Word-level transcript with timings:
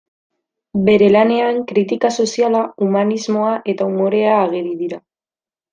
Beren 0.87 1.13
lanean 1.15 1.59
kritika 1.73 2.11
soziala, 2.23 2.65
humanismoa 2.87 3.55
eta 3.75 3.91
umorea 3.95 4.37
ageri 4.49 4.79
dira. 4.85 5.05